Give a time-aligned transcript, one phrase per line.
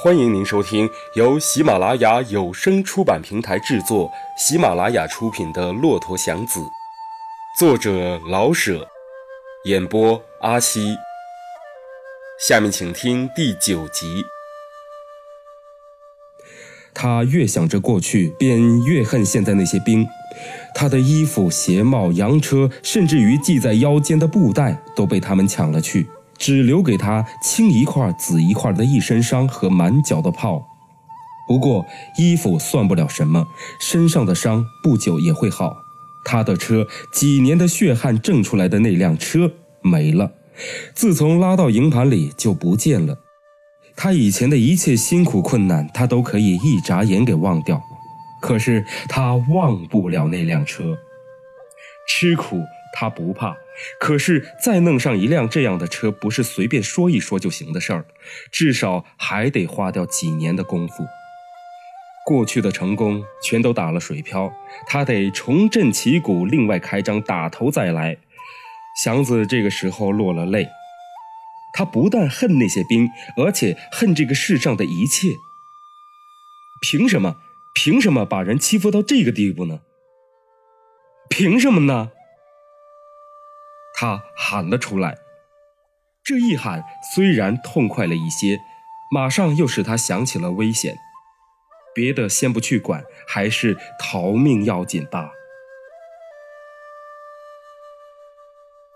[0.00, 6.60] 欢迎您收听由喜马拉雅有声出版平台制作、喜马拉雅出品的《骆驼祥子》，
[7.58, 8.86] 作者老舍，
[9.64, 10.96] 演播阿西。
[12.46, 14.22] 下面请听第九集。
[16.94, 20.06] 他越想着过去，便越恨现在那些兵。
[20.76, 26.06] 他的衣服、鞋帽、洋车，甚至于系在腰间的布袋，都被他们抢了去。
[26.38, 30.64] 只留给他青一块紫一块的一身伤和满脚的泡。
[31.46, 31.84] 不过
[32.16, 33.48] 衣服算不了什么，
[33.80, 35.76] 身上的伤不久也会好。
[36.24, 39.50] 他的车，几年的血汗挣出来的那辆车
[39.80, 40.30] 没了，
[40.94, 43.18] 自从拉到营盘里就不见了。
[43.96, 47.82] 他以前的一切辛苦困难，他都可以一眨眼给忘掉，
[48.42, 50.96] 可是他忘不了那辆车，
[52.06, 52.60] 吃苦。
[53.00, 53.56] 他不怕，
[54.00, 58.04] 可是再弄上一辆这样的车，不是随便说一说就行的事儿，
[58.50, 61.04] 至少还得花掉几年的功夫。
[62.26, 64.52] 过去的成功全都打了水漂，
[64.88, 68.18] 他得重振旗鼓，另外开张，打头再来。
[69.04, 70.66] 祥子这个时候落了泪，
[71.74, 75.28] 他不但恨那些兵，而且恨这个世上的一切。
[76.82, 77.36] 凭什么？
[77.72, 79.82] 凭什么把人欺负到这个地步呢？
[81.30, 82.10] 凭什么呢？
[84.00, 85.18] 他喊了出来，
[86.22, 88.60] 这一喊虽然痛快了一些，
[89.10, 90.94] 马上又使他想起了危险。
[91.92, 95.32] 别的先不去管，还是逃命要紧吧。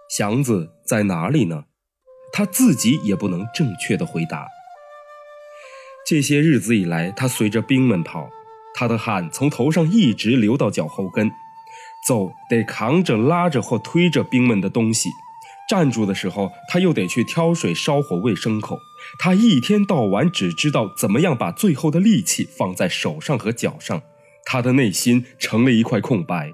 [0.08, 1.64] 祥子在哪里呢？
[2.33, 4.47] 他自己也不能正确的回答。
[6.06, 8.30] 这些日子以来，他随着兵们跑，
[8.73, 11.28] 他的汗从头上一直流到脚后跟。
[12.06, 15.08] 走得扛着、拉着或推着兵们的东西，
[15.69, 18.78] 站住的时候，他又得去挑水、烧火、喂牲口。
[19.19, 24.03] 他一天到晚只知道怎么样把最后的力气放在手上和脚上，
[24.45, 26.52] 他的内心成了一块空白。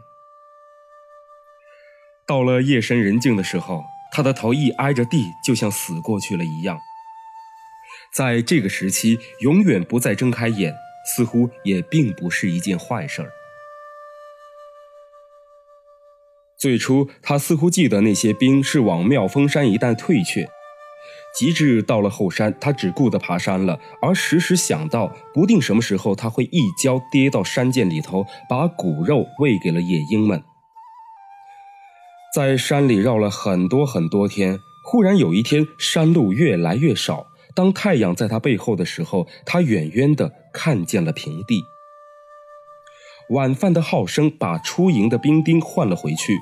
[2.26, 6.78] 到了夜深人静的时候，他的头一挨着地，就像死过去了一样。
[8.12, 10.74] 在这个时期，永远不再睁开眼，
[11.14, 13.30] 似乎也并不是一件坏事儿。
[16.58, 20.48] 最初，他似乎记得那些兵是往妙峰山一带退却。
[21.32, 30.42] 及至到了后山，他只顾得爬山了，而时时想到，不定什么时候他会一跤跌到山涧里头，把骨肉喂给了野鹰们。
[32.34, 37.26] 在山里绕了很多很多天，忽然有一天，山路越来越少。
[37.54, 41.62] 当太阳在他背后的时候，他远远地看见了平地。
[43.30, 46.38] 晚饭的号声把出营的兵丁唤了回去。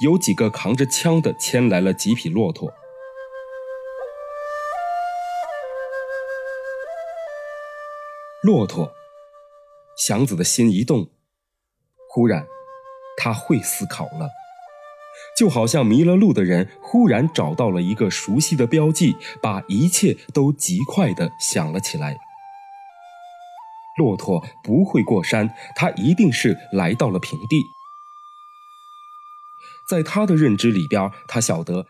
[0.00, 2.72] 有几个扛着枪的牵来了几匹骆驼。
[8.42, 8.90] 骆驼，
[9.98, 11.10] 祥子的心一动，
[12.08, 12.46] 忽然，
[13.18, 14.30] 他会思考了，
[15.36, 22.16] 就好像迷了路的人忽然找到了一个熟悉的标记，把一切都极快的想了起来。
[23.98, 27.62] 骆驼不会过山，它一定是来到了平地。
[29.90, 31.84] 在他的认知里边，他晓得，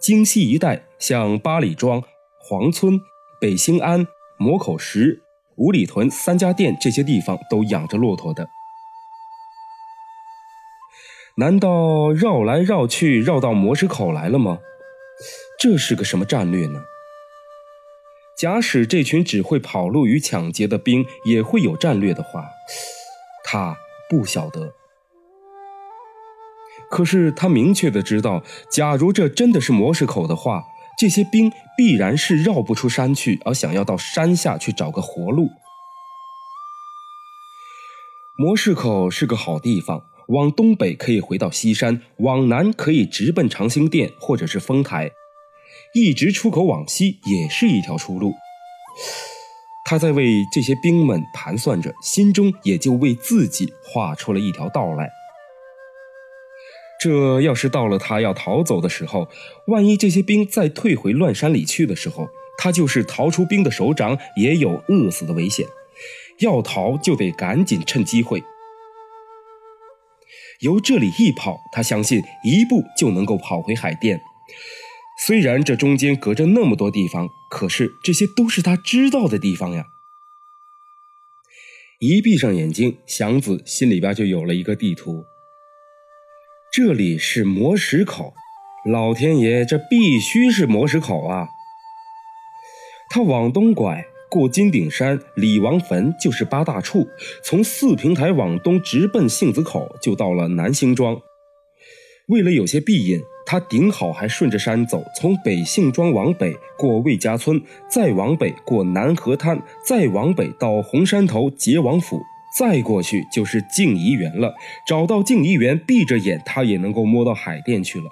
[0.00, 2.02] 京西一带像八里庄、
[2.40, 2.98] 黄村、
[3.38, 4.06] 北兴安、
[4.38, 5.22] 磨口石、
[5.56, 8.48] 五里屯三家店这些地方都养着骆驼的。
[11.36, 14.60] 难道绕来绕去绕到磨石口来了吗？
[15.60, 16.82] 这是个什么战略呢？
[18.38, 22.48] 假使这群只会跑路与抢劫的兵也会有战略的话，
[23.44, 23.76] 他
[24.08, 24.72] 不晓得。
[26.94, 30.62] 可是他明确的知道，假如这真的是磨石口的话，
[30.96, 35.48] 这些兵必然是绕不出山去，而想要到山下去找个活路。
[38.36, 45.10] 磨石口是个好地方，往东北可以回到西山，往南可以直奔长兴店或者是丰台，
[45.94, 48.32] 一直出口往西也是一条出路。
[49.84, 55.10] 他在为这些兵们盘算着，心中也就为自己画出了一条道来。
[57.04, 59.28] 这要是到了他要逃走的时候，
[59.66, 65.66] 万一这些兵再退回乱山里去的时候，他就是逃出兵的首长，也有饿死的危险。
[66.38, 68.42] 要逃就得赶紧趁机会，
[70.60, 74.18] 由这里一跑，他相信一步就能够跑回海淀。
[75.26, 79.88] 虽然这中间隔着那么多地方，可是这些都是他知道的地方呀。
[82.00, 85.26] 一闭上眼睛，祥子心里边就有了一个地图。
[86.76, 88.34] 这里是磨石口，
[88.84, 91.46] 老天爷，这必须是磨石口啊！
[93.08, 97.06] 他往东拐，过金顶山、李王坟就是八大处，
[97.44, 101.16] 从四平台往东直奔杏子口，就到了南兴庄。
[102.26, 112.20] 为了有些庇荫，他顶好还顺着山走，从北杏庄往北过魏家村，再往北过南河滩，再往北到红山头结王府，
[112.58, 114.54] 再过去就是静怡园了。
[114.86, 118.10] 找到静怡园，闭着眼他也能够摸到海淀去了。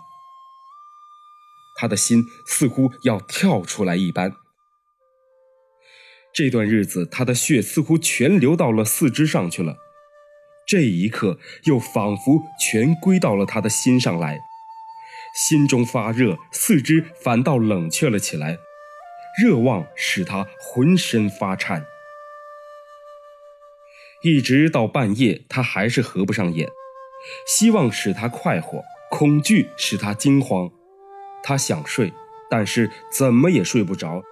[1.77, 4.33] 他的心似乎要跳出来一般。
[6.35, 9.77] 这段日子，他的血似乎全流到了四肢上去了。
[10.67, 14.39] 这一刻，又仿佛全归到了他的心上来，
[15.35, 18.57] 心中发热，四肢反倒冷却了起来，
[19.43, 21.85] 热望使他浑身发颤。
[24.23, 26.69] 一直到半夜，他还是合不上眼，
[27.47, 30.71] 希望使他快活，恐惧使他惊慌。
[31.43, 32.13] 他想睡，
[32.49, 34.23] 但是怎么也睡不着。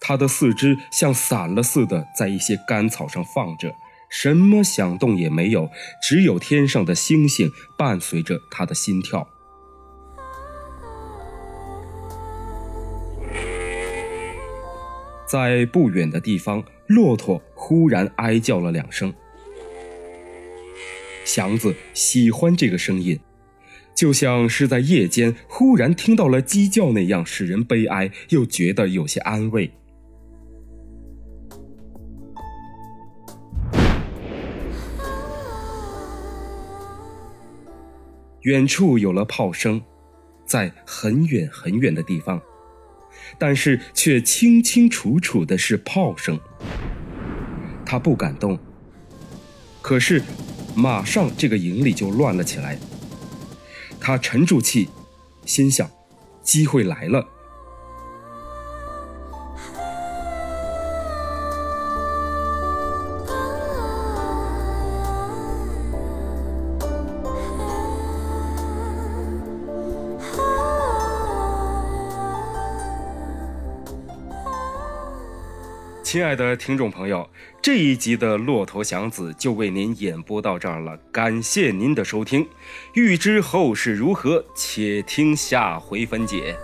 [0.00, 3.74] 他的四肢像散了似的，在一些干草上放着，
[4.10, 5.70] 什么响动也没有，
[6.02, 9.28] 只有天上的星星伴随着他的心跳。
[15.26, 19.14] 在不远的地方，骆驼忽然哀叫了两声。
[21.28, 23.20] 祥子喜欢这个声音。
[23.94, 29.70] 就像是在夜间忽然听到了鸡叫那样，使人悲哀，又觉得有些安慰。
[38.42, 39.82] 远处有了炮声，
[40.46, 42.40] 在很远很远的地方，
[43.36, 46.38] 但是却清清楚楚的是炮声。
[47.84, 48.58] 他不敢动，
[49.82, 50.22] 可是
[50.78, 52.78] 马上这个营里就乱了起来。
[53.98, 54.88] 他沉住气，
[55.44, 55.90] 心想：
[56.40, 57.26] 机会来了。
[76.10, 77.28] 亲爱的听众朋友，
[77.60, 82.48] 这一集的《骆驼祥子》就为您演播到这儿了，感谢您的收听。
[82.94, 86.56] 欲知后事如何，且听下回分解。